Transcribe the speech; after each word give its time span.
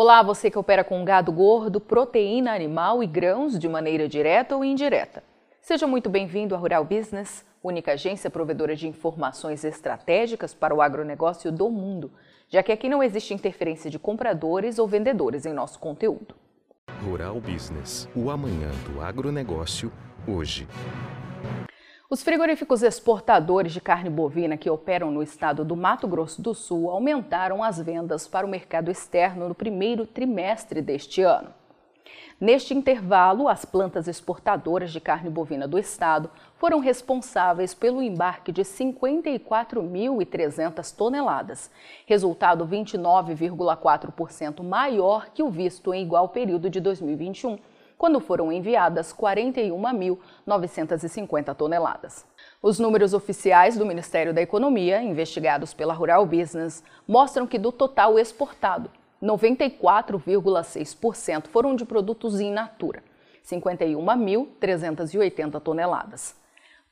Olá, 0.00 0.22
você 0.22 0.48
que 0.48 0.56
opera 0.56 0.84
com 0.84 1.04
gado 1.04 1.32
gordo, 1.32 1.80
proteína 1.80 2.54
animal 2.54 3.02
e 3.02 3.06
grãos 3.08 3.58
de 3.58 3.68
maneira 3.68 4.08
direta 4.08 4.54
ou 4.54 4.64
indireta. 4.64 5.24
Seja 5.60 5.88
muito 5.88 6.08
bem-vindo 6.08 6.54
à 6.54 6.58
Rural 6.58 6.84
Business, 6.84 7.44
única 7.60 7.94
agência 7.94 8.30
provedora 8.30 8.76
de 8.76 8.86
informações 8.86 9.64
estratégicas 9.64 10.54
para 10.54 10.72
o 10.72 10.80
agronegócio 10.80 11.50
do 11.50 11.68
mundo, 11.68 12.12
já 12.48 12.62
que 12.62 12.70
aqui 12.70 12.88
não 12.88 13.02
existe 13.02 13.34
interferência 13.34 13.90
de 13.90 13.98
compradores 13.98 14.78
ou 14.78 14.86
vendedores 14.86 15.44
em 15.44 15.52
nosso 15.52 15.80
conteúdo. 15.80 16.36
Rural 17.04 17.40
Business, 17.40 18.08
o 18.14 18.30
amanhã 18.30 18.70
do 18.88 19.00
agronegócio, 19.00 19.92
hoje. 20.28 20.68
Os 22.10 22.22
frigoríficos 22.22 22.82
exportadores 22.82 23.70
de 23.70 23.82
carne 23.82 24.08
bovina 24.08 24.56
que 24.56 24.70
operam 24.70 25.10
no 25.10 25.22
estado 25.22 25.62
do 25.62 25.76
Mato 25.76 26.08
Grosso 26.08 26.40
do 26.40 26.54
Sul 26.54 26.88
aumentaram 26.88 27.62
as 27.62 27.78
vendas 27.78 28.26
para 28.26 28.46
o 28.46 28.48
mercado 28.48 28.90
externo 28.90 29.46
no 29.46 29.54
primeiro 29.54 30.06
trimestre 30.06 30.80
deste 30.80 31.20
ano. 31.20 31.52
Neste 32.40 32.72
intervalo, 32.72 33.46
as 33.46 33.66
plantas 33.66 34.08
exportadoras 34.08 34.90
de 34.90 35.02
carne 35.02 35.28
bovina 35.28 35.68
do 35.68 35.78
estado 35.78 36.30
foram 36.56 36.78
responsáveis 36.78 37.74
pelo 37.74 38.02
embarque 38.02 38.52
de 38.52 38.62
54.300 38.62 40.96
toneladas, 40.96 41.70
resultado 42.06 42.66
29,4% 42.66 44.62
maior 44.62 45.28
que 45.34 45.42
o 45.42 45.50
visto 45.50 45.92
em 45.92 46.04
igual 46.04 46.30
período 46.30 46.70
de 46.70 46.80
2021 46.80 47.58
quando 47.98 48.18
foram 48.20 48.52
enviadas 48.52 49.12
41.950 49.12 51.54
toneladas. 51.54 52.24
Os 52.62 52.78
números 52.78 53.12
oficiais 53.12 53.76
do 53.76 53.84
Ministério 53.84 54.32
da 54.32 54.40
Economia, 54.40 55.02
investigados 55.02 55.74
pela 55.74 55.92
Rural 55.92 56.24
Business, 56.24 56.84
mostram 57.06 57.44
que 57.44 57.58
do 57.58 57.70
total 57.72 58.16
exportado, 58.16 58.88
94,6% 59.20 61.48
foram 61.48 61.74
de 61.74 61.84
produtos 61.84 62.38
in 62.40 62.52
natura, 62.52 63.02
51.380 63.44 65.60
toneladas. 65.60 66.38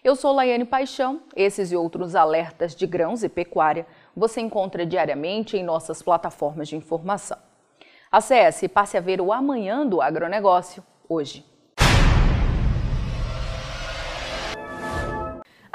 Eu 0.03 0.17
sou 0.17 0.35
Laiane 0.35 0.65
Paixão, 0.65 1.21
esses 1.37 1.71
e 1.71 1.77
outros 1.77 2.17
alertas 2.17 2.75
de 2.75 2.89
grãos 2.89 3.23
e 3.23 3.29
pecuária 3.29 3.87
você 4.17 4.41
encontra 4.41 4.85
diariamente 4.85 5.57
em 5.57 5.63
nossas 5.63 6.03
plataformas 6.03 6.67
de 6.67 6.75
informação. 6.75 7.39
Acesse 8.11 8.65
e 8.67 8.69
passe 8.69 8.97
a 8.97 9.01
ver 9.01 9.21
o 9.21 9.33
amanhã 9.33 9.87
do 9.87 10.03
agronegócio 10.03 10.83
hoje. 11.09 11.45